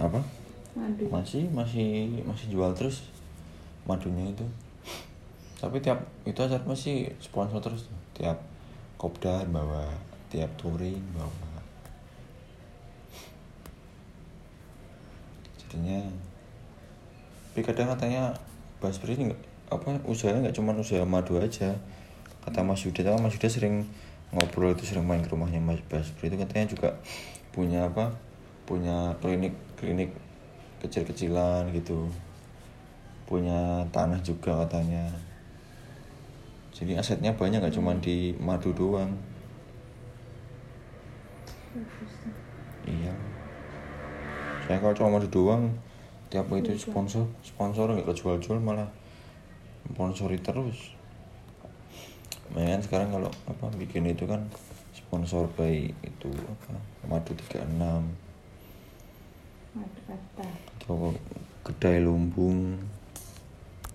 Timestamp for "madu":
0.72-1.04, 21.04-21.36, 38.38-38.70, 45.18-45.26, 57.10-57.34